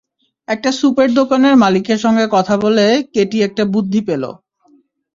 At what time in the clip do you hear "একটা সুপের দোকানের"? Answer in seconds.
0.47-1.55